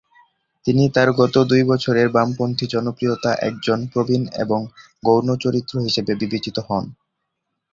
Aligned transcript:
তিনি 0.65 0.83
তার 0.95 1.09
গত 1.13 1.35
দুই 1.49 1.63
বছরে 1.63 2.01
বামপন্থী 2.07 2.65
জনপ্রিয়তার 2.67 3.35
একজন 3.41 3.79
প্রবীণ 3.91 4.23
এবং 4.43 4.59
গৌণ 5.03 5.27
চরিত্র 5.43 5.73
হিসাবে 5.81 6.11
বিবেচিত 6.21 6.57
হন। 6.67 6.85